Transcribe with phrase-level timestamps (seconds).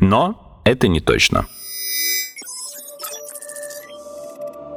[0.00, 1.46] Но это не точно.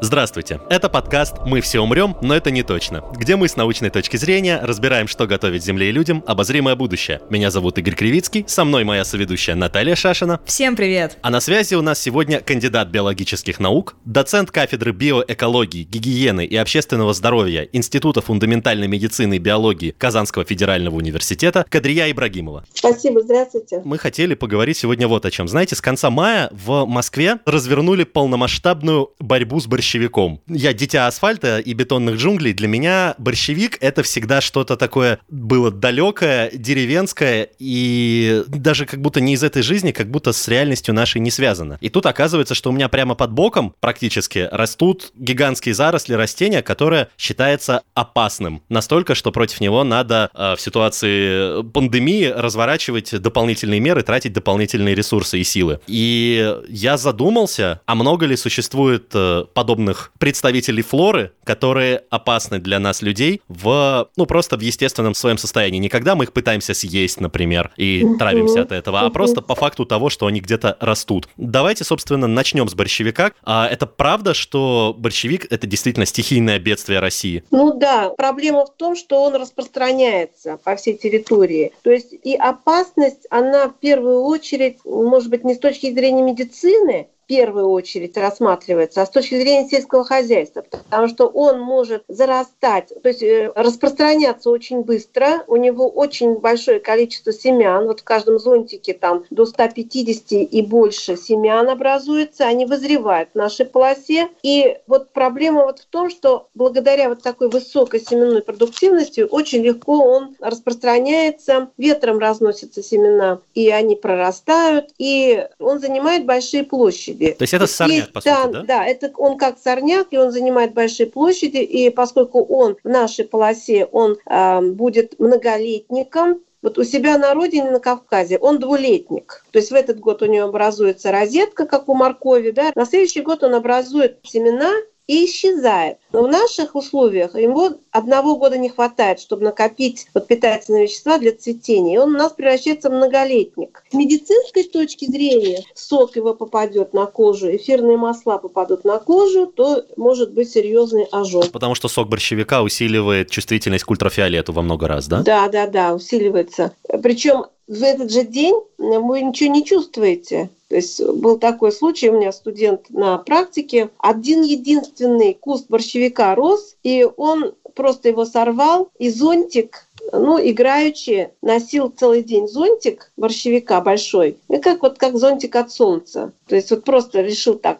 [0.03, 4.17] Здравствуйте, это подкаст «Мы все умрем, но это не точно», где мы с научной точки
[4.17, 7.21] зрения разбираем, что готовит Земле и людям обозримое будущее.
[7.29, 10.41] Меня зовут Игорь Кривицкий, со мной моя соведущая Наталья Шашина.
[10.43, 11.19] Всем привет!
[11.21, 17.13] А на связи у нас сегодня кандидат биологических наук, доцент кафедры биоэкологии, гигиены и общественного
[17.13, 22.65] здоровья Института фундаментальной медицины и биологии Казанского федерального университета Кадрия Ибрагимова.
[22.73, 23.83] Спасибо, здравствуйте.
[23.85, 25.47] Мы хотели поговорить сегодня вот о чем.
[25.47, 30.41] Знаете, с конца мая в Москве развернули полномасштабную борьбу с борщевиком борщевиком.
[30.47, 32.53] Я дитя асфальта и бетонных джунглей.
[32.53, 39.33] Для меня борщевик— это всегда что-то такое было далекое, деревенское и даже как будто не
[39.33, 41.77] из этой жизни, как будто с реальностью нашей не связано.
[41.81, 47.09] И тут оказывается, что у меня прямо под боком практически растут гигантские заросли растения, которое
[47.17, 48.61] считается опасным.
[48.69, 55.39] Настолько, что против него надо э, в ситуации пандемии разворачивать дополнительные меры, тратить дополнительные ресурсы
[55.39, 55.79] и силы.
[55.87, 62.79] И я задумался, а много ли существует э, подобных подобных представителей флоры, которые опасны для
[62.79, 65.79] нас, людей, в, ну, просто в естественном своем состоянии.
[65.79, 69.85] Не когда мы их пытаемся съесть, например, и травимся от этого, а просто по факту
[69.85, 71.27] того, что они где-то растут.
[71.37, 73.31] Давайте, собственно, начнем с борщевика.
[73.43, 77.43] А это правда, что борщевик— это действительно стихийное бедствие России?
[77.51, 81.71] Ну да, проблема в том, что он распространяется по всей территории.
[81.81, 87.07] То есть и опасность, она в первую очередь, может быть, не с точки зрения медицины,
[87.31, 93.07] первую очередь рассматривается, а с точки зрения сельского хозяйства, потому что он может зарастать, то
[93.07, 98.93] есть э, распространяться очень быстро, у него очень большое количество семян, вот в каждом зонтике
[98.93, 105.63] там до 150 и больше семян образуется, они вызревают в нашей полосе, и вот проблема
[105.63, 112.19] вот в том, что благодаря вот такой высокой семенной продуктивности очень легко он распространяется, ветром
[112.19, 117.37] разносятся семена, и они прорастают, и он занимает большие площади площади.
[117.37, 118.63] То есть это сорняк, есть, по да, сути, да?
[118.63, 123.25] Да, это он как сорняк, и он занимает большие площади, и поскольку он в нашей
[123.25, 129.43] полосе, он э, будет многолетником, вот у себя на родине, на Кавказе, он двулетник.
[129.51, 132.71] То есть в этот год у него образуется розетка, как у моркови, да.
[132.75, 134.71] На следующий год он образует семена,
[135.11, 135.97] и исчезает.
[136.13, 141.31] Но в наших условиях ему одного года не хватает, чтобы накопить вот питательные вещества для
[141.31, 141.95] цветения.
[141.95, 143.83] И он у нас превращается в многолетник.
[143.89, 149.85] С медицинской точки зрения сок его попадет на кожу, эфирные масла попадут на кожу, то
[149.95, 151.51] может быть серьезный ожог.
[151.51, 155.21] Потому что сок борщевика усиливает чувствительность к ультрафиолету во много раз, да?
[155.21, 156.73] Да, да, да, усиливается.
[157.01, 160.49] Причем в этот же день вы ничего не чувствуете.
[160.67, 166.00] То есть был такой случай, у меня студент на практике, один единственный куст борщевика
[166.35, 173.81] рос, и он просто его сорвал, и зонтик ну, играючи, носил целый день зонтик борщевика
[173.81, 176.33] большой, и как вот как зонтик от солнца.
[176.47, 177.79] То есть вот просто решил так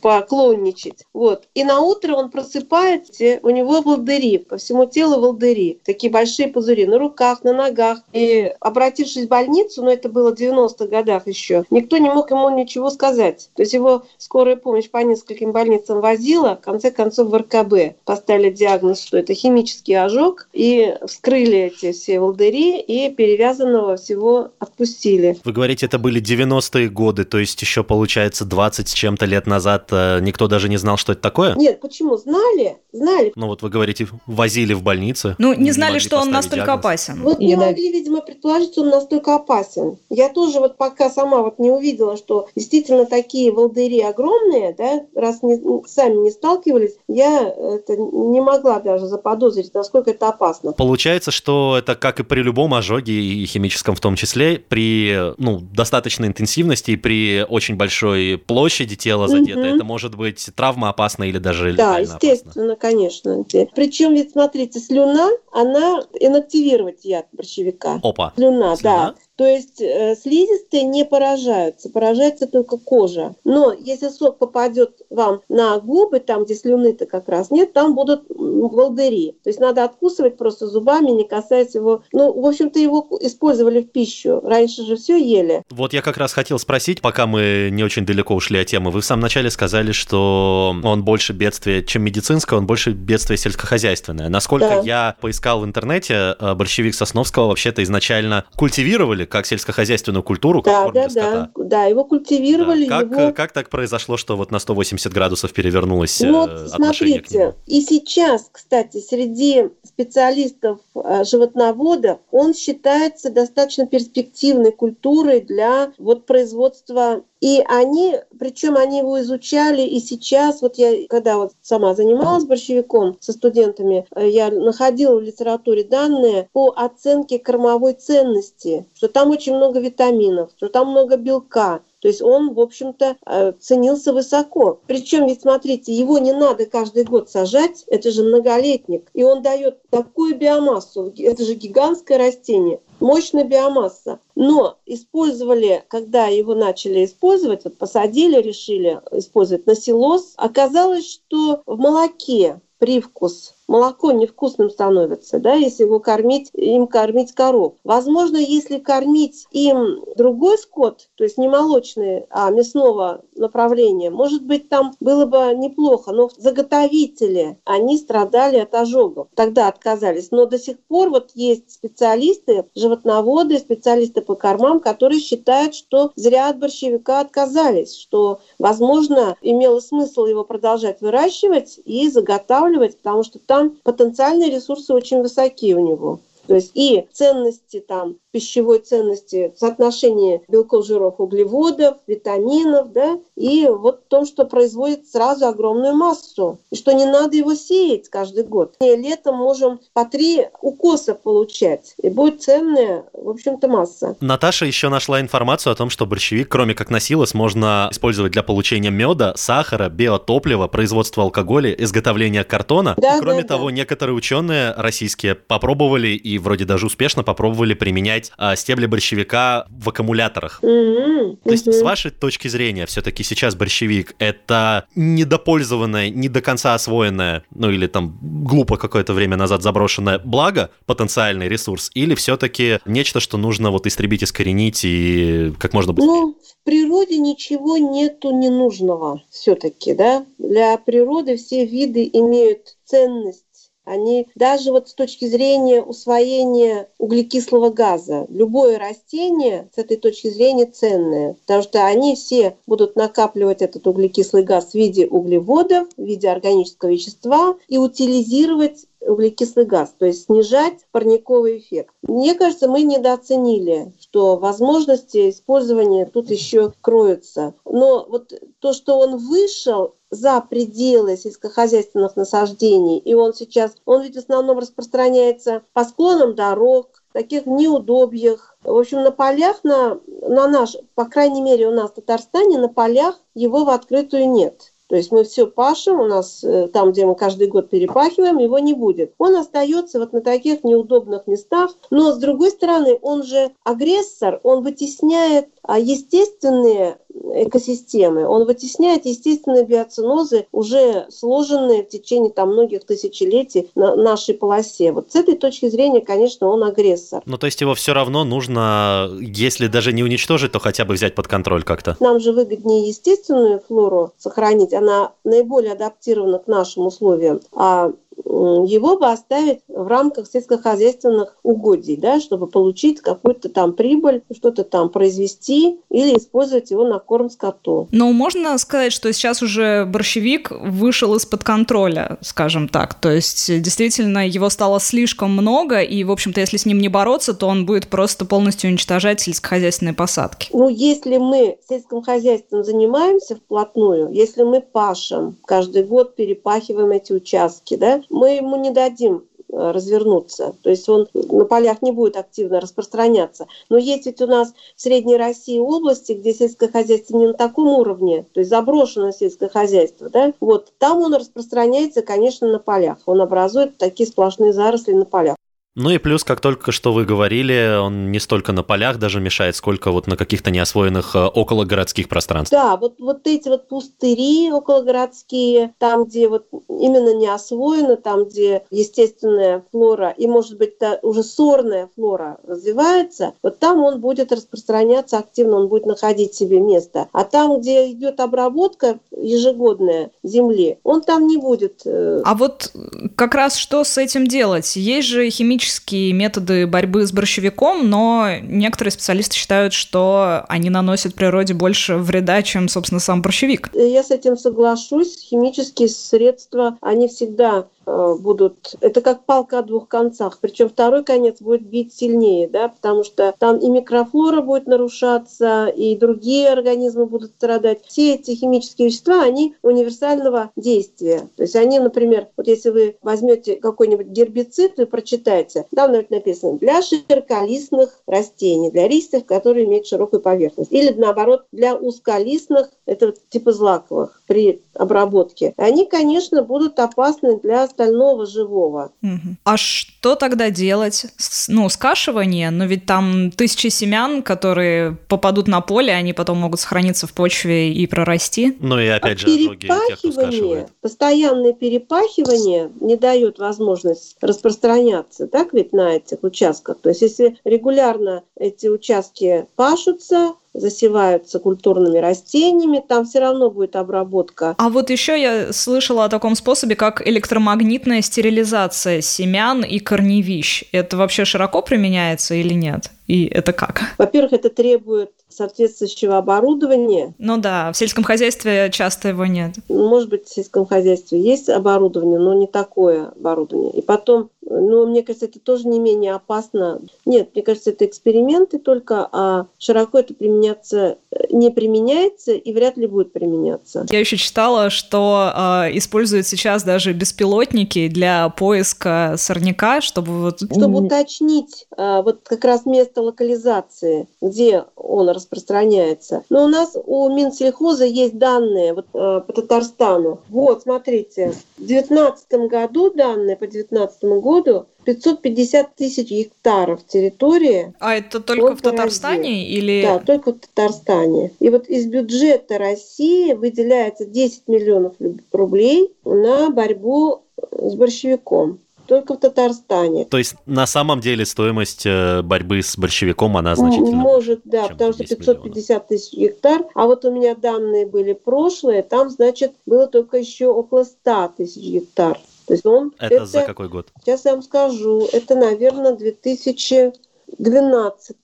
[0.00, 1.04] поклонничать.
[1.12, 1.44] Вот.
[1.54, 6.86] И на утро он просыпается, у него волдыри, по всему телу волдыри, такие большие пузыри
[6.86, 8.00] на руках, на ногах.
[8.12, 12.48] И обратившись в больницу, ну это было в 90-х годах еще, никто не мог ему
[12.50, 13.50] ничего сказать.
[13.54, 18.50] То есть его скорая помощь по нескольким больницам возила, в конце концов в РКБ поставили
[18.50, 25.38] диагноз, что это химический ожог, и вскрыли эти все волдыри, и перевязанного всего отпустили.
[25.44, 29.65] Вы говорите, это были 90-е годы, то есть еще получается 20 с чем-то лет назад
[29.66, 31.54] назад э, никто даже не знал, что это такое?
[31.56, 32.16] Нет, почему?
[32.16, 33.32] Знали, знали.
[33.34, 35.34] Ну вот вы говорите, возили в больницы.
[35.38, 36.78] Ну не, не знали, что он настолько диагноз.
[36.78, 37.22] опасен.
[37.22, 39.98] Вот не могли, видимо, предположить, что он настолько опасен.
[40.08, 45.42] Я тоже вот пока сама вот не увидела, что действительно такие волдыри огромные, да, раз
[45.42, 50.72] не, сами не сталкивались, я это не могла даже заподозрить, насколько это опасно.
[50.72, 55.58] Получается, что это как и при любом ожоге, и химическом в том числе, при ну,
[55.58, 61.24] достаточной интенсивности и при очень большой площади тела задета, это, это может быть травма опасна
[61.24, 62.76] или даже Да, естественно, опасна.
[62.76, 63.44] конечно.
[63.74, 68.00] Причем ведь, смотрите, слюна, она инактивировать яд борщевика.
[68.02, 68.32] Опа.
[68.36, 69.14] Слюна, слюна, да.
[69.36, 73.34] То есть э, слизистые не поражаются, поражается только кожа.
[73.44, 78.24] Но если сок попадет вам на губы, там, где слюны-то как раз нет, там будут
[78.28, 79.36] волдыри.
[79.44, 82.02] То есть надо откусывать просто зубами, не касаясь его.
[82.12, 84.40] Ну, в общем-то, его использовали в пищу.
[84.42, 85.62] Раньше же все ели.
[85.70, 88.90] Вот я как раз хотел спросить, пока мы не очень далеко ушли от темы.
[88.90, 94.30] Вы в самом начале сказали, что он больше бедствия, чем медицинское, он больше бедствия сельскохозяйственное.
[94.30, 94.80] Насколько да.
[94.80, 100.82] я поискал в интернете, э, борщевик Сосновского вообще-то изначально культивировали как сельскохозяйственную культуру, как да,
[100.82, 101.50] корм да, для скота.
[101.56, 102.86] Да, да, его культивировали.
[102.86, 103.02] Да.
[103.02, 103.32] Как, его...
[103.32, 107.54] как так произошло, что вот на 180 градусов перевернулось э, вот, отношение смотрите, к нему?
[107.66, 117.22] И сейчас, кстати, среди специалистов э, животноводов он считается достаточно перспективной культурой для вот производства
[117.40, 123.18] и они, причем они его изучали, и сейчас, вот я, когда вот сама занималась борщевиком
[123.20, 129.54] со студентами, э, я находила в литературе данные по оценке кормовой ценности, что там очень
[129.54, 134.80] много витаминов, что там много белка, то есть он, в общем-то, э, ценился высоко.
[134.86, 139.10] Причем, ведь смотрите, его не надо каждый год сажать, это же многолетник.
[139.14, 144.20] И он дает такую биомассу, это же гигантское растение мощная биомасса.
[144.34, 151.78] Но использовали, когда его начали использовать, вот посадили, решили использовать на силос, оказалось, что в
[151.78, 157.74] молоке привкус молоко невкусным становится, да, если его кормить, им кормить коров.
[157.84, 164.68] Возможно, если кормить им другой скот, то есть не молочный, а мясного направления, может быть,
[164.68, 170.30] там было бы неплохо, но заготовители, они страдали от ожогов, тогда отказались.
[170.30, 176.48] Но до сих пор вот есть специалисты, животноводы, специалисты по кормам, которые считают, что зря
[176.48, 183.55] от борщевика отказались, что, возможно, имело смысл его продолжать выращивать и заготавливать, потому что там
[183.56, 186.20] там потенциальные ресурсы очень высокие у него.
[186.46, 194.02] То есть и ценности там пищевой ценности, соотношение белков, жиров, углеводов, витаминов, да, и вот
[194.04, 198.74] в том, что производит сразу огромную массу, и что не надо его сеять каждый год.
[198.80, 204.16] И летом можем по три укоса получать, и будет ценная, в общем-то, масса.
[204.20, 208.90] Наташа еще нашла информацию о том, что борщевик, кроме как насилос, можно использовать для получения
[208.90, 212.96] меда, сахара, биотоплива, производства алкоголя, изготовления картона.
[212.98, 213.76] Да, и, кроме да, того, да.
[213.76, 220.60] некоторые ученые российские попробовали и вроде даже успешно попробовали применять а, стебли борщевика в аккумуляторах.
[220.62, 221.38] Mm-hmm.
[221.44, 221.72] То есть, mm-hmm.
[221.72, 227.86] с вашей точки зрения, все-таки сейчас борщевик это недопользованное, не до конца освоенное, ну или
[227.86, 233.86] там глупо какое-то время назад заброшенное благо, потенциальный ресурс, или все-таки нечто, что нужно вот
[233.86, 236.12] истребить, искоренить и как можно быстрее?
[236.12, 240.24] Ну, в природе ничего нету ненужного все-таки, да.
[240.38, 243.45] Для природы все виды имеют ценность
[243.86, 250.66] они даже вот с точки зрения усвоения углекислого газа, любое растение с этой точки зрения
[250.66, 256.28] ценное, потому что они все будут накапливать этот углекислый газ в виде углеводов, в виде
[256.28, 261.94] органического вещества и утилизировать углекислый газ, то есть снижать парниковый эффект.
[262.02, 267.54] Мне кажется, мы недооценили, что возможности использования тут еще кроются.
[267.64, 274.14] Но вот то, что он вышел за пределы сельскохозяйственных насаждений, и он сейчас, он ведь
[274.14, 278.58] в основном распространяется по склонам дорог, таких неудобьях.
[278.62, 282.68] В общем, на полях, на, на наш, по крайней мере, у нас в Татарстане, на
[282.68, 284.72] полях его в открытую нет.
[284.88, 288.58] То есть мы все пашем, у нас э, там, где мы каждый год перепахиваем, его
[288.58, 289.14] не будет.
[289.18, 294.62] Он остается вот на таких неудобных местах, но с другой стороны, он же агрессор, он
[294.62, 296.98] вытесняет а, естественные
[297.34, 304.92] экосистемы, он вытесняет естественные биоцинозы, уже сложенные в течение там, многих тысячелетий на нашей полосе.
[304.92, 307.22] Вот с этой точки зрения, конечно, он агрессор.
[307.26, 311.14] Ну, то есть его все равно нужно, если даже не уничтожить, то хотя бы взять
[311.14, 311.96] под контроль как-то.
[312.00, 317.92] Нам же выгоднее естественную флору сохранить, она наиболее адаптирована к нашим условиям, а
[318.28, 324.88] его бы оставить в рамках сельскохозяйственных угодий, да, чтобы получить какую-то там прибыль, что-то там
[324.88, 327.88] произвести или использовать его на корм скоту.
[327.92, 332.94] Но можно сказать, что сейчас уже борщевик вышел из-под контроля, скажем так.
[332.94, 337.34] То есть действительно его стало слишком много, и, в общем-то, если с ним не бороться,
[337.34, 340.48] то он будет просто полностью уничтожать сельскохозяйственные посадки.
[340.52, 347.76] Ну, если мы сельским хозяйством занимаемся вплотную, если мы пашем, каждый год перепахиваем эти участки,
[347.76, 350.54] да, мы ему не дадим э, развернуться.
[350.62, 353.46] То есть он на полях не будет активно распространяться.
[353.68, 357.68] Но есть ведь у нас в Средней России области, где сельское хозяйство не на таком
[357.68, 362.98] уровне, то есть заброшено сельское хозяйство, да, вот там он распространяется, конечно, на полях.
[363.06, 365.36] Он образует такие сплошные заросли на полях.
[365.76, 369.56] Ну и плюс, как только что вы говорили, он не столько на полях даже мешает,
[369.56, 372.62] сколько вот на каких-то неосвоенных э, окологородских пространствах.
[372.62, 378.62] Да, вот, вот эти вот пустыри окологородские, там, где вот именно не освоено, там, где
[378.70, 385.18] естественная флора и, может быть, та уже сорная флора развивается, вот там он будет распространяться
[385.18, 387.08] активно, он будет находить себе место.
[387.12, 391.82] А там, где идет обработка ежегодная земли, он там не будет.
[391.84, 392.72] Э, а вот
[393.14, 394.74] как раз что с этим делать?
[394.76, 395.65] Есть же химические
[396.12, 402.68] методы борьбы с борщевиком, но некоторые специалисты считают, что они наносят природе больше вреда, чем,
[402.68, 403.70] собственно, сам борщевик.
[403.74, 405.18] Я с этим соглашусь.
[405.18, 408.74] Химические средства, они всегда будут...
[408.80, 410.38] Это как палка о двух концах.
[410.40, 415.96] Причем второй конец будет бить сильнее, да, потому что там и микрофлора будет нарушаться, и
[415.96, 417.84] другие организмы будут страдать.
[417.86, 421.28] Все эти химические вещества, они универсального действия.
[421.36, 426.82] То есть они, например, вот если вы возьмете какой-нибудь гербицид, вы прочитаете, там написано для
[426.82, 430.72] широколистных растений, для листьев, которые имеют широкую поверхность.
[430.72, 435.54] Или наоборот, для узколистных, это типа злаковых при обработке.
[435.56, 438.92] Они, конечно, будут опасны для остального живого.
[439.02, 439.36] Угу.
[439.44, 441.06] А что тогда делать?
[441.48, 447.06] Ну, скашивание, но ведь там тысячи семян, которые попадут на поле, они потом могут сохраниться
[447.06, 448.56] в почве и прорасти.
[448.60, 450.68] Ну и опять а же ожоги тех.
[450.80, 456.78] Постоянное перепахивание не дает возможность распространяться, так ведь, на этих участках.
[456.80, 464.54] То есть если регулярно эти участки пашутся, засеваются культурными растениями, там все равно будет обработка.
[464.58, 470.64] А вот еще я слышала о таком способе, как электромагнитная стерилизация семян и корневищ.
[470.72, 472.90] Это вообще широко применяется или нет?
[473.06, 473.82] И это как?
[473.98, 477.14] Во-первых, это требует соответствующего оборудования.
[477.18, 479.54] Ну да, в сельском хозяйстве часто его нет.
[479.68, 483.72] Может быть, в сельском хозяйстве есть оборудование, но не такое оборудование.
[483.72, 486.80] И потом, ну, мне кажется, это тоже не менее опасно.
[487.04, 490.98] Нет, мне кажется, это эксперименты только, а широко это применяться
[491.30, 493.86] не применяется и вряд ли будет применяться.
[493.90, 500.40] Я еще читала, что э, используют сейчас даже беспилотники для поиска сорняка, чтобы вот...
[500.40, 506.24] Чтобы уточнить э, вот как раз место локализации, где он распространяется.
[506.30, 510.20] Но у нас у Минсельхоза есть данные вот, э, по Татарстану.
[510.28, 517.74] Вот, смотрите, в 2019 году данные по 2019 году 550 тысяч гектаров территории.
[517.80, 519.82] А это только в Татарстане или?
[519.82, 521.32] Да, только в Татарстане.
[521.40, 524.94] И вот из бюджета России выделяется 10 миллионов
[525.32, 530.04] рублей на борьбу с борщевиком только в Татарстане.
[530.04, 534.92] То есть на самом деле стоимость э, борьбы с борщевиком, она значительно Может, да, потому
[534.92, 535.88] что 550 миллионов.
[535.88, 536.64] тысяч гектар.
[536.74, 541.62] А вот у меня данные были прошлые, там, значит, было только еще около 100 тысяч
[541.62, 542.18] гектар.
[542.46, 542.92] То есть он...
[542.98, 543.88] Это, это за какой год?
[544.02, 545.08] Сейчас я вам скажу.
[545.12, 546.92] Это, наверное, 2000
[547.38, 548.16] 12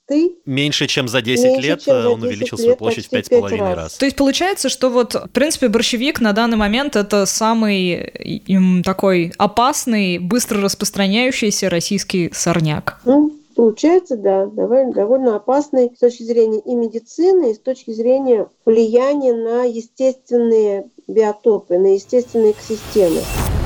[0.46, 3.76] Меньше, чем за 10 меньше, лет за 10 он увеличил свою площадь в 5,5 раз.
[3.76, 3.94] раз.
[3.94, 9.32] То есть получается, что вот, в принципе, борщевик на данный момент это самый им, такой
[9.38, 13.00] опасный, быстро распространяющийся российский сорняк.
[13.04, 18.48] Ну, Получается, да, довольно, довольно опасный с точки зрения и медицины, и с точки зрения
[18.64, 23.20] влияния на естественные биотопы, на естественные экосистемы.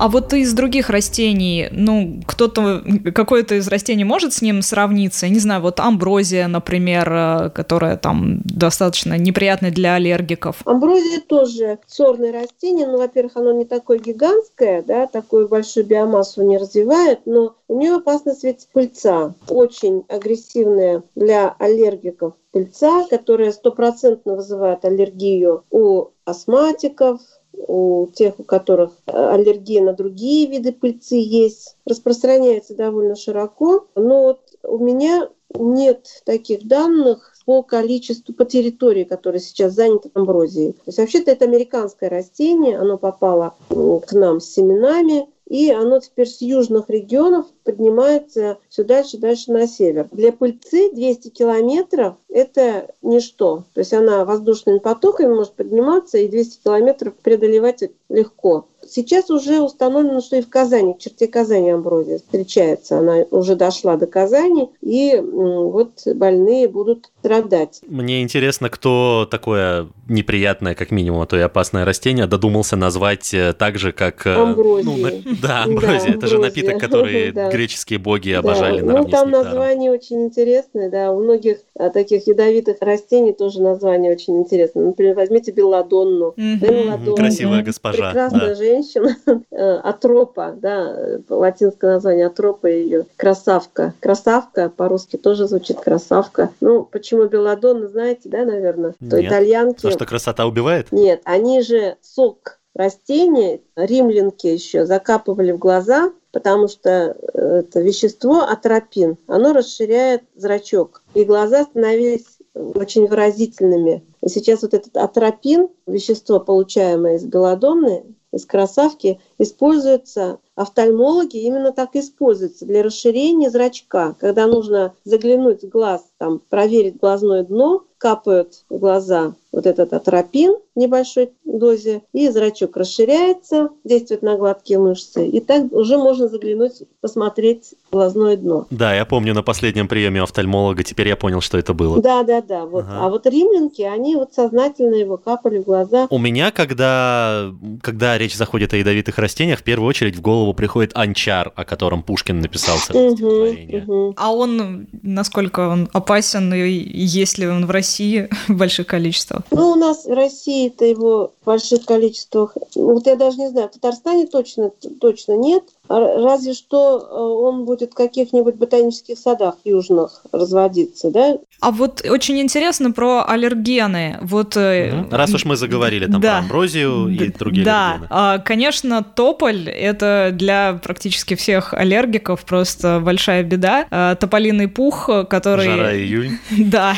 [0.00, 5.26] А вот из других растений, ну, кто-то, какое-то из растений может с ним сравниться?
[5.26, 10.62] Я не знаю, вот амброзия, например, э, которая там достаточно неприятная для аллергиков.
[10.64, 16.58] Амброзия тоже сорное растение, но, во-первых, оно не такое гигантское, да, такую большую биомассу не
[16.58, 24.84] развивает, но у нее опасность ведь пыльца, очень агрессивная для аллергиков пыльца, которая стопроцентно вызывает
[24.84, 27.20] аллергию у астматиков,
[27.66, 33.86] у тех, у которых э, аллергия на другие виды пыльцы есть, распространяется довольно широко.
[33.94, 40.74] Но вот у меня нет таких данных по количеству, по территории, которая сейчас занята амброзией.
[40.74, 46.28] То есть вообще-то это американское растение, оно попало к нам с семенами, и оно теперь
[46.28, 50.08] с южных регионов поднимается все дальше дальше на север.
[50.12, 53.64] Для пыльцы 200 километров– это ничто.
[53.72, 58.66] То есть она воздушными потоками может подниматься и 200 километров преодолевать легко.
[58.86, 62.98] сейчас уже установлено, что и в Казани, в черте Казани амброзия встречается.
[62.98, 67.80] Она уже дошла до Казани, и вот больные будут страдать.
[67.86, 73.52] Мне интересно, кто такое неприятное, как минимум, а то и опасное растение додумался назвать э,
[73.52, 74.26] так же, как...
[74.26, 75.22] Э, амброзия.
[75.24, 76.12] Ну, да, амброзия.
[76.12, 77.50] Да, это же напиток, который да.
[77.50, 78.98] греческие боги обожали да.
[78.98, 81.12] Ну, там название очень интересное, да.
[81.12, 84.86] У многих а, таких ядовитых растений тоже название очень интересное.
[84.86, 86.34] Например, возьмите белладонну.
[86.36, 87.16] Mm-hmm.
[87.16, 88.10] Красивая госпожа.
[88.10, 88.54] Прекрасная да.
[88.54, 89.16] женщина.
[89.50, 90.94] Э, атропа, да,
[91.28, 93.06] латинское название атропа ее.
[93.16, 93.94] Красавка.
[93.98, 96.50] Красавка по-русски тоже звучит красавка.
[96.60, 98.94] Ну, почему белладонна, знаете, да, наверное?
[99.10, 99.82] То итальянки...
[99.82, 100.92] То, что красота убивает?
[100.92, 108.42] Нет, они же сок растения, римлянки еще закапывали в глаза, потому что э, это вещество
[108.42, 114.04] атропин, оно расширяет зрачок, и глаза становились очень выразительными.
[114.22, 121.96] И сейчас вот этот атропин, вещество, получаемое из белодонны, из красавки, используется офтальмологи именно так
[121.96, 124.14] используются для расширения зрачка.
[124.18, 130.56] Когда нужно заглянуть в глаз, там, проверить глазное дно, капают в глаза вот этот атропин
[130.76, 136.82] в небольшой дозе, и зрачок расширяется, действует на гладкие мышцы, и так уже можно заглянуть,
[137.00, 138.66] посмотреть глазное дно.
[138.70, 142.00] Да, я помню на последнем приеме офтальмолога, теперь я понял, что это было.
[142.00, 142.66] Да, да, да.
[142.66, 142.84] Вот.
[142.84, 143.06] Ага.
[143.06, 146.06] А вот римлянки, они вот сознательно его капали в глаза.
[146.10, 147.50] У меня, когда,
[147.82, 152.02] когда речь заходит о ядовитых растениях, в первую очередь в голову приходит анчар, о котором
[152.02, 153.82] Пушкин написал стихотворение.
[153.82, 154.14] Угу, угу.
[154.16, 159.42] А он, насколько он опасен, и есть ли он в России в больших количествах?
[159.50, 164.26] Ну, у нас в России-то его больших количествах, вот я даже не знаю, в Татарстане
[164.26, 171.38] точно, точно нет, разве что э, он будет в каких-нибудь ботанических садах южных разводиться, да?
[171.60, 174.18] А вот очень интересно про аллергены.
[174.20, 175.08] Вот, угу.
[175.10, 176.32] Раз уж мы заговорили там да.
[176.32, 177.86] про амброзию и другие да.
[177.92, 178.08] аллергены.
[178.10, 183.86] Да, конечно, тополь– это для практически всех аллергиков просто большая беда.
[183.90, 185.64] А, тополиный пух, который…
[185.64, 186.38] Жара июнь.
[186.58, 186.94] Да.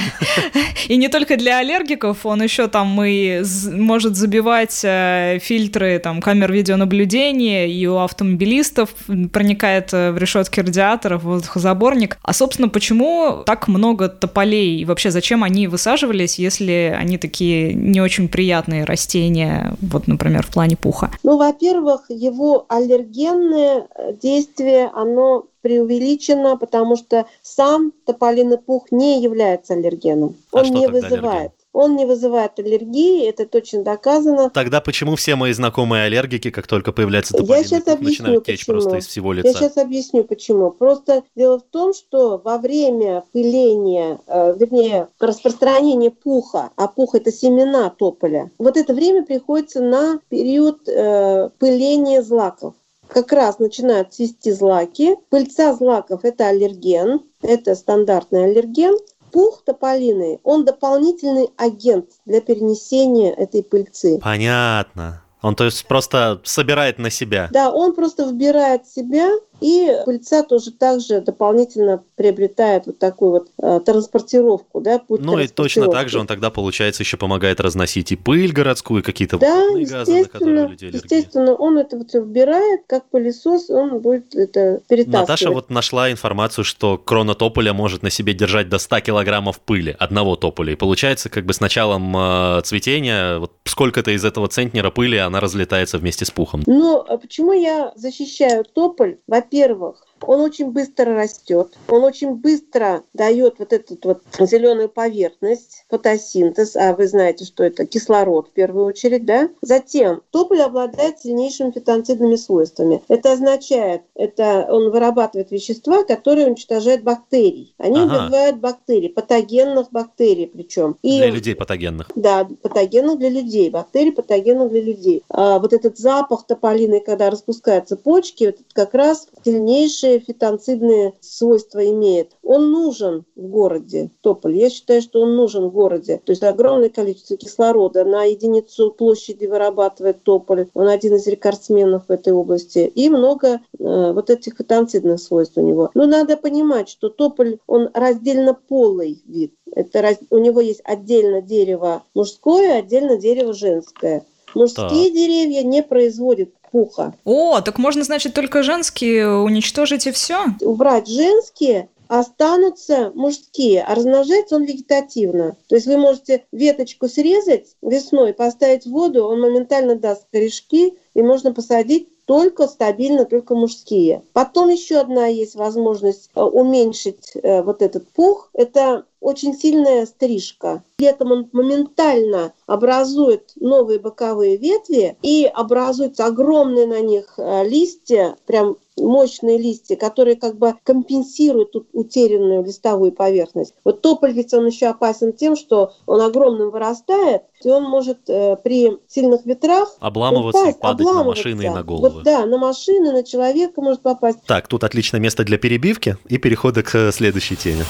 [0.88, 3.42] И не только для аллергиков, он еще там и
[3.72, 4.39] может забивать
[4.84, 8.90] э, фильтры там камер видеонаблюдения, и у автомобилистов
[9.32, 12.18] проникает э, в решетки радиаторов воздухозаборник.
[12.22, 14.80] А, собственно, почему так много тополей?
[14.80, 20.52] И вообще, зачем они высаживались, если они такие не очень приятные растения, вот, например, в
[20.52, 21.10] плане пуха?
[21.22, 23.86] Ну, во-первых, его аллергенное
[24.22, 30.36] действие, оно преувеличено, потому что сам тополиный пух не является аллергеном.
[30.52, 31.22] А Он не вызывает.
[31.22, 31.59] Аллерген?
[31.72, 34.50] Он не вызывает аллергии, это точно доказано.
[34.50, 38.66] Тогда почему все мои знакомые аллергики, как только появляется тополиный Я сейчас объясню, начинают течь
[38.66, 38.80] почему.
[38.80, 39.48] просто из всего лица?
[39.48, 40.70] Я сейчас объясню, почему.
[40.72, 47.30] Просто дело в том, что во время пыления, э, вернее, распространения пуха, а пух– это
[47.30, 52.74] семена тополя, вот это время приходится на период э, пыления злаков
[53.10, 55.16] как раз начинают цвести злаки.
[55.28, 58.96] Пыльца злаков– это аллерген, это стандартный аллерген.
[59.32, 64.18] Пух тополиный, он дополнительный агент для перенесения этой пыльцы.
[64.22, 65.22] Понятно.
[65.42, 67.48] Он то есть просто собирает на себя.
[67.50, 73.80] Да, он просто вбирает себя и пыльца тоже также дополнительно приобретает вот такую вот э,
[73.84, 78.16] транспортировку, да, путь Ну и точно так же он тогда, получается, еще помогает разносить и
[78.16, 80.96] пыль городскую, какие-то да, газы, на которые люди аллергии.
[80.96, 85.20] естественно, он это вот все вбирает, как пылесос, он будет это перетаскивать.
[85.20, 89.96] Наташа вот нашла информацию, что крона тополя может на себе держать до 100 килограммов пыли,
[89.98, 90.72] одного тополя.
[90.72, 95.40] И получается, как бы с началом э, цветения, вот сколько-то из этого центнера пыли, она
[95.40, 96.62] разлетается вместе с пухом.
[96.66, 99.18] Ну, а почему я защищаю тополь?
[99.26, 105.84] Во во-первых, он очень быстро растет, он очень быстро дает вот эту вот зеленую поверхность,
[105.88, 109.48] фотосинтез, а вы знаете, что это кислород в первую очередь, да?
[109.62, 113.02] Затем тополь обладает сильнейшими фитонцидными свойствами.
[113.08, 117.74] Это означает, это он вырабатывает вещества, которые уничтожают бактерий.
[117.78, 118.26] Они ага.
[118.26, 120.96] убивают бактерий, патогенных бактерий причем.
[121.02, 122.10] И, для людей патогенных.
[122.14, 125.22] Да, патогенных для людей, бактерий патогенных для людей.
[125.28, 131.84] А вот этот запах тополиный, когда распускаются почки, это как раз сильнейший хорошие фитонцидные свойства
[131.88, 132.32] имеет.
[132.42, 134.56] Он нужен в городе, тополь.
[134.56, 136.20] Я считаю, что он нужен в городе.
[136.24, 140.68] То есть огромное количество кислорода на единицу площади вырабатывает тополь.
[140.74, 142.90] Он один из рекордсменов в этой области.
[142.94, 145.90] И много э, вот этих фитонцидных свойств у него.
[145.94, 149.54] Но надо понимать, что тополь, он раздельно полый вид.
[149.74, 150.18] Это раз...
[150.30, 154.24] У него есть отдельно дерево мужское, отдельно дерево женское.
[154.54, 155.14] Мужские так.
[155.14, 157.14] деревья не производят пуха.
[157.24, 160.46] О, так можно, значит, только женские уничтожить и все?
[160.60, 165.56] Убрать женские останутся мужские, а размножается он вегетативно.
[165.68, 171.22] То есть вы можете веточку срезать весной, поставить в воду, он моментально даст корешки, и
[171.22, 174.22] можно посадить только стабильно, только мужские.
[174.34, 178.50] Потом еще одна есть возможность э, уменьшить э, вот этот пух.
[178.52, 180.84] Это очень сильная стрижка.
[181.00, 188.76] Этом он моментально образует новые боковые ветви и образуются огромные на них э, листья, прям
[189.00, 193.74] мощные листья, которые как бы компенсируют утерянную листовую поверхность.
[193.84, 198.56] Вот тополь ведь он еще опасен тем, что он огромным вырастает, и он может э,
[198.62, 201.24] при сильных ветрах обламываться упасть, и падать обламываться.
[201.24, 202.10] на машины и на головы.
[202.10, 204.42] Вот, да, на машины, на человека может попасть.
[204.46, 207.84] Так, тут отличное место для перебивки и перехода к э, следующей теме.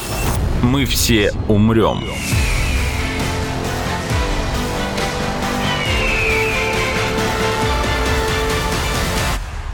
[0.62, 2.00] Мы все умрем.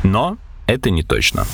[0.07, 1.45] Но это не точно.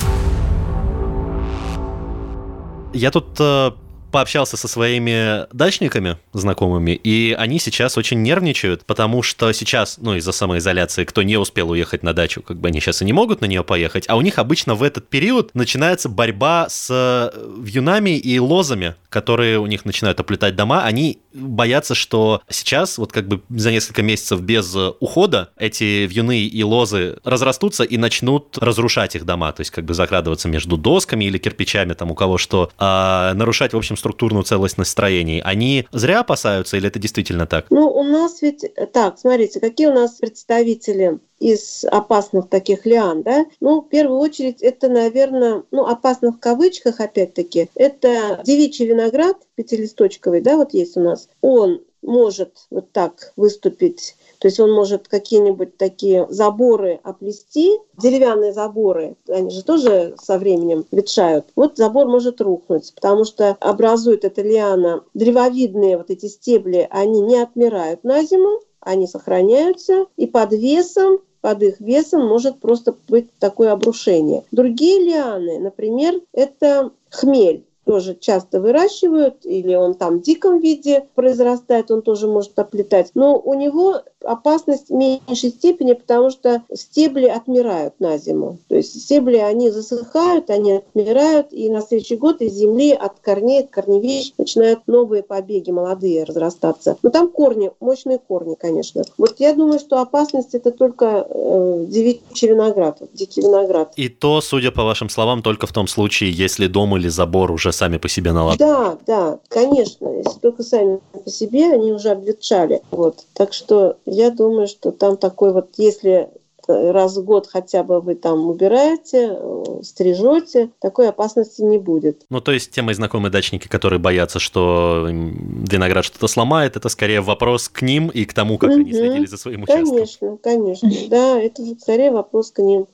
[2.93, 3.73] Я тут э,
[4.13, 10.31] пообщался со своими дачниками знакомыми, и они сейчас очень нервничают, потому что сейчас, ну, из-за
[10.31, 13.47] самоизоляции, кто не успел уехать на дачу, как бы они сейчас и не могут на
[13.47, 18.39] нее поехать, а у них обычно в этот период начинается борьба с э, вьюнами и
[18.39, 23.71] лозами, которые у них начинают оплетать дома, они боятся, что сейчас, вот как бы за
[23.71, 29.61] несколько месяцев без ухода, эти вьюны и лозы разрастутся и начнут разрушать их дома, то
[29.63, 33.77] есть как бы закрадываться между досками или кирпичами, там у кого что, а, нарушать, в
[33.77, 37.67] общем, структурную целостность строений, они зря опасаются или это действительно так?
[37.71, 43.47] Ну, у нас ведь так, смотрите, какие у нас представители из опасных таких лиан, да?
[43.61, 50.41] Ну, в первую очередь, это, наверное, ну, опасно в кавычках, опять-таки, это девичий виноград пятилисточковый,
[50.41, 51.29] да, вот есть у нас.
[51.41, 59.15] Он может вот так выступить то есть он может какие-нибудь такие заборы оплести, деревянные заборы,
[59.29, 61.47] они же тоже со временем ветшают.
[61.55, 67.37] Вот забор может рухнуть, потому что образует эта лиана древовидные вот эти стебли, они не
[67.37, 73.73] отмирают на зиму, они сохраняются, и под весом под их весом может просто быть такое
[73.73, 74.45] обрушение.
[74.51, 81.91] Другие лианы, например, это хмель тоже часто выращивают, или он там в диком виде произрастает,
[81.91, 83.11] он тоже может оплетать.
[83.15, 88.59] Но у него опасность в меньшей степени, потому что стебли отмирают на зиму.
[88.69, 93.63] То есть стебли, они засыхают, они отмирают, и на следующий год из земли от корней,
[93.63, 96.97] от корневищ начинают новые побеги молодые разрастаться.
[97.03, 99.03] Но там корни, мощные корни, конечно.
[99.19, 103.93] Вот я думаю, что опасность это только э, девичий виноград, дикий виноград.
[103.97, 107.72] И то, судя по вашим словам, только в том случае, если дом или забор уже
[107.73, 108.59] сами по себе наладят.
[108.59, 110.09] Да, да, конечно.
[110.09, 112.83] Если только сами по себе, они уже обветшали.
[112.91, 113.25] Вот.
[113.35, 116.29] Так что я думаю, что там такой вот, если
[116.69, 119.39] раз в год хотя бы вы там убираете,
[119.83, 122.23] стрижете, такой опасности не будет.
[122.31, 127.21] Ну, то есть те мои знакомые дачники, которые боятся, что виноград что-то сломает, это скорее
[127.21, 128.81] вопрос к ним и к тому, как угу.
[128.81, 129.89] они следили за своим участком.
[129.89, 132.87] Конечно, конечно, да, это скорее вопрос к ним.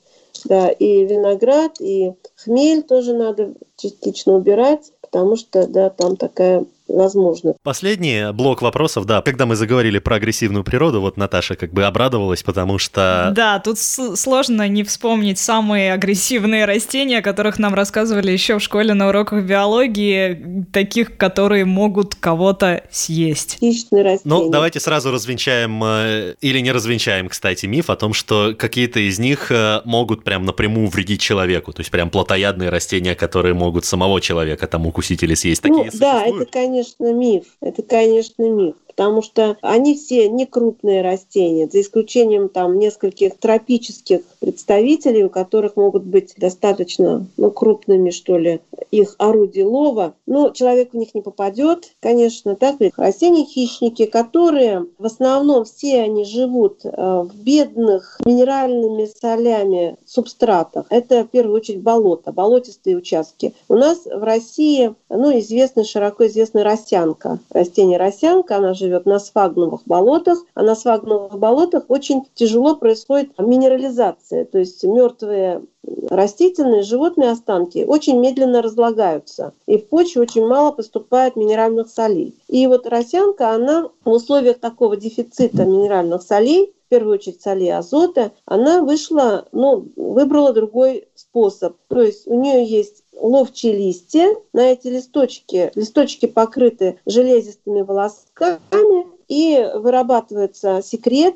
[0.45, 7.53] Да, и виноград, и хмель тоже надо частично убирать, потому что, да, там такая возможно.
[7.63, 12.43] Последний блок вопросов, да, когда мы заговорили про агрессивную природу, вот Наташа как бы обрадовалась,
[12.43, 13.31] потому что...
[13.35, 18.93] Да, тут сложно не вспомнить самые агрессивные растения, о которых нам рассказывали еще в школе
[18.93, 23.57] на уроках биологии, таких, которые могут кого-то съесть.
[23.59, 24.21] Хищные растения.
[24.25, 29.19] Ну, давайте сразу развенчаем, э, или не развенчаем, кстати, миф о том, что какие-то из
[29.19, 34.19] них э, могут прям напрямую вредить человеку, то есть прям плотоядные растения, которые могут самого
[34.21, 35.61] человека там укусить или съесть.
[35.61, 37.57] Такие ну, да, это, конечно, конечно, миф.
[37.61, 44.23] Это, конечно, миф потому что они все не крупные растения, за исключением там нескольких тропических
[44.41, 48.59] представителей, у которых могут быть достаточно ну, крупными, что ли,
[48.91, 50.15] их орудия лова.
[50.25, 52.75] Но человек в них не попадет, конечно, так.
[52.97, 60.87] Растения-хищники, которые в основном все они живут э, в бедных минеральными солями субстратах.
[60.89, 63.53] Это в первую очередь болото, болотистые участки.
[63.69, 67.39] У нас в России ну, известна, широко известна росянка.
[67.49, 73.37] Растение росянка, она живет живет на сфагновых болотах, а на сфагновых болотах очень тяжело происходит
[73.37, 75.61] минерализация, то есть мертвые
[76.09, 82.35] растительные животные останки очень медленно разлагаются, и в почве очень мало поступает минеральных солей.
[82.47, 88.31] И вот росянка, она в условиях такого дефицита минеральных солей, в первую очередь солей азота,
[88.45, 91.75] она вышла, ну, выбрала другой способ.
[91.87, 94.35] То есть у нее есть ловчие листья.
[94.53, 101.35] На эти листочки, листочки покрыты железистыми волосками, и вырабатывается секрет,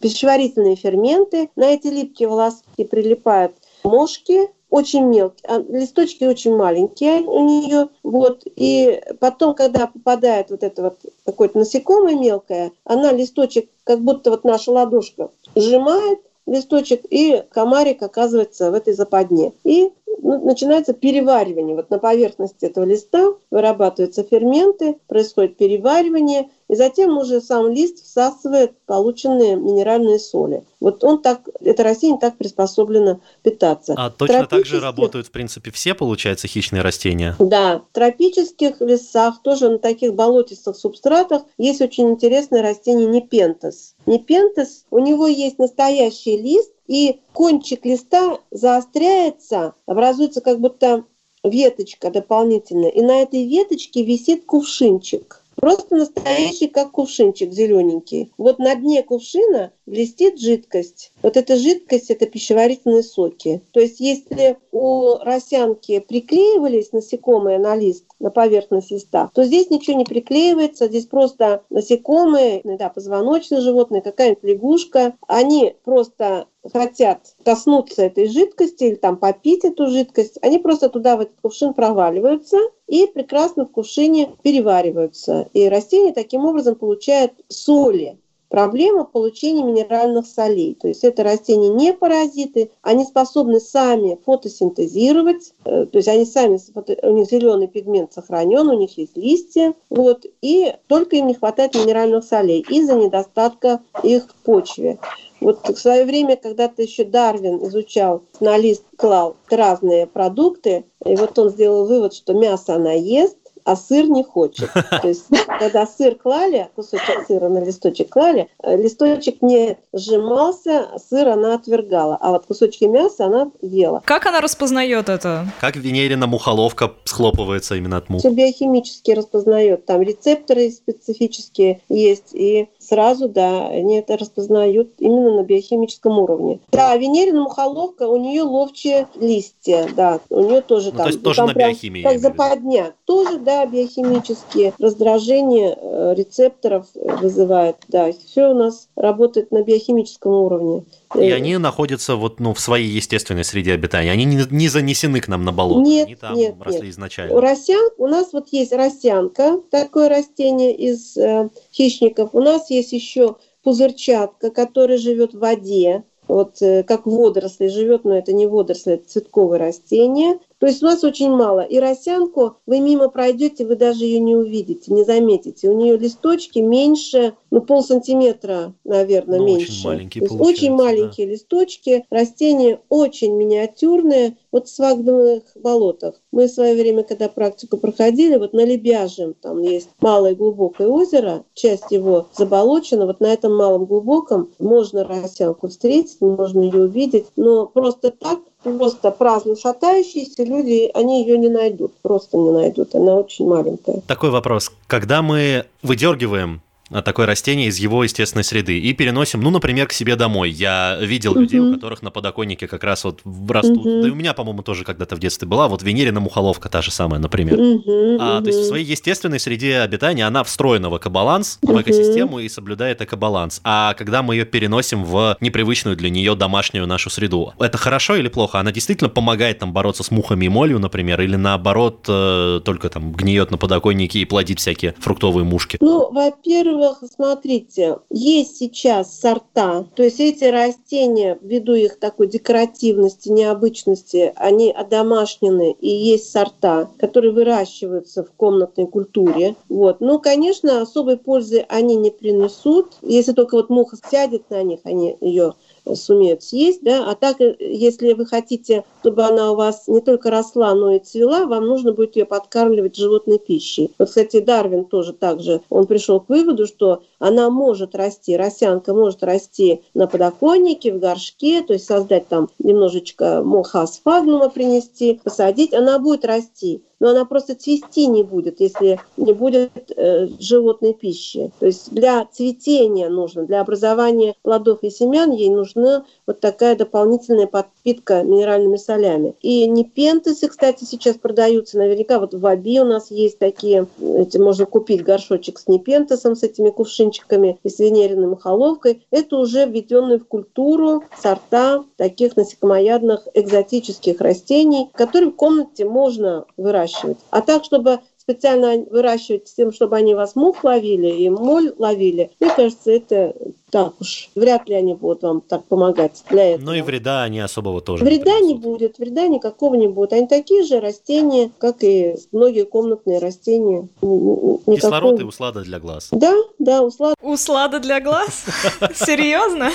[0.00, 1.50] пищеварительные ферменты.
[1.56, 8.42] На эти липкие волоски прилипают мошки, очень мелкие, а листочки очень маленькие у нее, вот,
[8.44, 14.42] и потом, когда попадает вот это вот какое-то насекомое мелкое, она листочек, как будто вот
[14.42, 19.52] наша ладошка, сжимает, листочек, и комарик оказывается в этой западне.
[19.62, 21.76] И ну, начинается переваривание.
[21.76, 28.72] Вот на поверхности этого листа вырабатываются ферменты, происходит переваривание, и затем уже сам лист всасывает
[28.84, 30.64] полученные минеральные соли.
[30.80, 33.94] Вот он так, это растение так приспособлено питаться.
[33.96, 37.36] А точно так же работают, в принципе, все, получается, хищные растения?
[37.38, 43.94] Да, в тропических лесах, тоже на таких болотистых субстратах, есть очень интересное растение непентес.
[44.04, 51.04] Непентес, у него есть настоящий лист, и кончик листа заостряется, образуется как будто
[51.44, 55.43] веточка дополнительная, и на этой веточке висит кувшинчик.
[55.64, 58.30] Просто настоящий, как кувшинчик зелененький.
[58.36, 61.10] Вот на дне кувшина блестит жидкость.
[61.24, 63.62] Вот эта жидкость– это пищеварительные соки.
[63.72, 69.96] То есть если у росянки приклеивались насекомые на лист, на поверхность листа, то здесь ничего
[69.96, 78.26] не приклеивается, здесь просто насекомые, да, позвоночные животные, какая-нибудь лягушка, они просто хотят коснуться этой
[78.28, 83.64] жидкости или там попить эту жидкость, они просто туда в этот кувшин проваливаются и прекрасно
[83.64, 85.48] в кувшине перевариваются.
[85.54, 88.18] И растение таким образом получает соли,
[88.54, 90.76] проблема получения минеральных солей.
[90.80, 96.60] То есть это растения не паразиты, они способны сами фотосинтезировать, э, то есть они сами,
[97.02, 101.74] у них зеленый пигмент сохранен, у них есть листья, вот, и только им не хватает
[101.74, 105.00] минеральных солей из-за недостатка их в почве.
[105.40, 111.36] Вот в свое время, когда-то еще Дарвин изучал, на лист клал разные продукты, и вот
[111.40, 114.70] он сделал вывод, что мясо она ест, а сыр не хочет.
[115.02, 115.26] То есть,
[115.58, 122.16] когда сыр клали, кусочек сыра на листочек клали, э, листочек не сжимался, сыр она отвергала,
[122.20, 124.02] а вот кусочки мяса она ела.
[124.04, 125.46] Как она распознает это?
[125.60, 128.20] Как венерина мухоловка схлопывается именно от мух?
[128.20, 129.86] Все биохимически распознает.
[129.86, 136.60] Там рецепторы специфические есть, и сразу, да, они это распознают именно на биохимическом уровне.
[136.70, 141.06] Да, венерина мухоловка, у нее ловчие листья, да, у нее тоже ну, там.
[141.06, 142.02] То есть тоже там на биохимии.
[142.02, 142.92] Как западня.
[143.04, 148.10] Тоже, да, биохимические раздражения э, рецепторов вызывает, да.
[148.12, 150.84] Все у нас работает на биохимическом уровне.
[151.14, 154.10] И они находятся вот, ну, в своей естественной среде обитания.
[154.10, 155.88] Они не, не занесены к нам на болото.
[155.88, 156.90] Нет, они там нет, росли нет.
[156.90, 157.40] изначально.
[157.40, 162.30] Росян, у нас вот есть росянка, такое растение из э, хищников.
[162.32, 166.04] У нас есть еще пузырчатка, которая живет в воде.
[166.26, 170.38] Вот э, как водоросли живет, но это не водоросли, это цветковое растение.
[170.64, 171.60] То есть у нас очень мало.
[171.60, 175.68] И росянку вы мимо пройдете, вы даже ее не увидите, не заметите.
[175.68, 179.72] У нее листочки меньше, ну, пол сантиметра, наверное, ну, меньше.
[179.72, 181.32] Очень маленькие, То есть очень маленькие да.
[181.34, 182.06] листочки.
[182.08, 184.38] Растения очень миниатюрные.
[184.50, 186.14] Вот в свагдовых болотах.
[186.32, 191.44] Мы в свое время, когда практику проходили, вот на Лебяжем, там есть малое глубокое озеро,
[191.52, 193.04] часть его заболочена.
[193.04, 197.26] Вот на этом малом глубоком можно росянку встретить, можно ее увидеть.
[197.36, 203.14] Но просто так просто праздно шатающиеся люди, они ее не найдут, просто не найдут, она
[203.14, 204.00] очень маленькая.
[204.06, 204.72] Такой вопрос.
[204.86, 210.16] Когда мы выдергиваем такое растение из его естественной среды и переносим, ну, например, к себе
[210.16, 210.50] домой.
[210.50, 211.40] Я видел uh-huh.
[211.40, 213.86] людей, у которых на подоконнике как раз вот растут.
[213.86, 214.02] Uh-huh.
[214.02, 215.68] Да и у меня, по-моему, тоже когда-то в детстве была.
[215.68, 217.58] Вот венерина мухоловка та же самая, например.
[217.58, 218.16] Uh-huh.
[218.20, 221.74] А, то есть в своей естественной среде обитания она встроена в экобаланс, uh-huh.
[221.74, 223.60] в экосистему и соблюдает экобаланс.
[223.64, 228.28] А когда мы ее переносим в непривычную для нее домашнюю нашу среду, это хорошо или
[228.28, 228.60] плохо?
[228.60, 233.12] Она действительно помогает там бороться с мухами и молью, например, или наоборот э, только там
[233.12, 235.78] гниет на подоконнике и плодит всякие фруктовые мушки?
[235.80, 243.28] Ну, во-первых, во-первых, смотрите, есть сейчас сорта, то есть эти растения, ввиду их такой декоративности,
[243.28, 249.56] необычности, они одомашнены, и есть сорта, которые выращиваются в комнатной культуре.
[249.68, 250.00] Вот.
[250.00, 252.92] Но, конечно, особой пользы они не принесут.
[253.02, 255.54] Если только вот муха сядет на них, они ее
[255.92, 260.30] сумеют съесть, да, а так, э, если вы хотите, чтобы она у вас не только
[260.30, 263.92] росла, но и цвела, вам нужно будет ее подкармливать животной пищей.
[263.98, 268.92] Вот, кстати, Дарвин тоже так же, он пришел к выводу, что она может расти, росянка
[268.92, 275.72] может расти на подоконнике, в горшке, то есть создать там немножечко моха асфагнума принести, посадить,
[275.72, 276.82] она будет расти.
[277.04, 281.50] но она просто цвести не будет, если не будет э, животной пищи.
[281.60, 287.46] То есть для цветения нужно, для образования плодов и семян ей нужна вот такая дополнительная
[287.46, 289.34] подпитка минеральными солями.
[289.42, 292.18] И непентесы, кстати, сейчас продаются наверняка.
[292.18, 296.70] Вот в Аби у нас есть такие, эти, можно купить горшочек с непентесом, с этими
[296.70, 297.13] кувшинчиками
[297.62, 299.06] и с венериной мухоловкой.
[299.10, 307.18] Это уже введенные в культуру сорта таких насекомоядных экзотических растений, которые в комнате можно выращивать.
[307.30, 312.30] А так, чтобы специально выращивать с тем, чтобы они вас мух ловили и моль ловили,
[312.40, 313.34] мне кажется, это
[313.70, 316.66] так уж, вряд ли они будут вам так помогать для этого.
[316.66, 320.12] Ну и вреда они особого тоже Вреда не, не будет, вреда никакого не будет.
[320.12, 323.88] Они такие же растения, как и многие комнатные растения.
[324.00, 324.76] Никакого...
[324.76, 326.08] Кислород и услада для глаз.
[326.12, 327.16] Да, да, услада.
[327.20, 328.44] Услада для глаз?
[328.94, 329.70] Серьезно?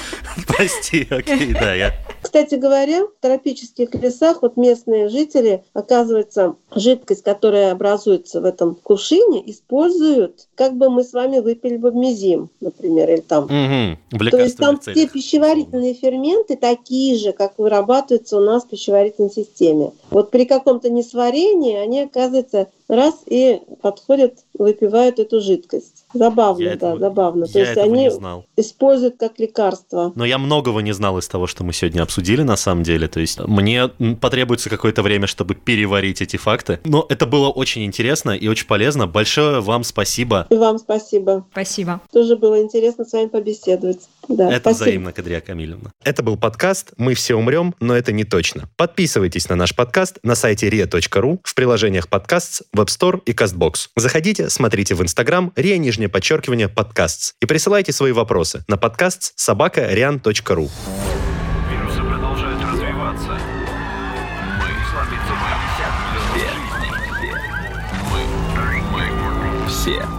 [0.47, 1.93] Прости, окей, да, я...
[2.29, 9.49] Кстати говоря, в тропических лесах вот местные жители, оказывается, жидкость, которая образуется в этом кувшине,
[9.49, 14.57] используют, как бы мы с вами выпили бы мезим, например, или там угу То есть
[14.57, 14.97] там целях.
[14.97, 19.93] те пищеварительные ферменты такие же, как вырабатываются у нас в пищеварительной системе.
[20.09, 26.05] Вот при каком-то несварении они, оказывается, раз и подходят, выпивают эту жидкость.
[26.13, 27.45] Забавно, я да, этого, забавно.
[27.45, 28.09] То есть они
[28.57, 30.11] используют как лекарство.
[30.15, 33.07] Но я многого не знал из того, что мы сегодня обсудили на самом деле.
[33.07, 33.87] То есть мне
[34.19, 36.79] потребуется какое-то время, чтобы переварить эти факты.
[36.83, 39.05] Но это было очень интересно и очень полезно.
[39.05, 40.47] Большое вам спасибо.
[40.49, 41.45] И вам спасибо.
[41.51, 42.01] Спасибо.
[42.11, 44.01] Тоже было интересно с вами побеседовать.
[44.27, 44.83] Да, это спасибо.
[44.83, 45.91] взаимно, Кадрия Камилевна.
[46.03, 48.69] Это был подкаст «Мы все умрем, но это не точно».
[48.77, 53.89] Подписывайтесь на наш подкаст на сайте ria.ru, в приложениях подкаст, Web Store и CastBox.
[53.95, 59.81] Заходите, смотрите в Instagram ria нижнее подчеркивание подкаст и присылайте свои вопросы на подкаст собака
[59.81, 60.69] rian.ru.
[61.71, 63.39] Вирусы продолжают развиваться.
[64.59, 64.69] Мы
[68.11, 70.18] Мы, мы, все, все,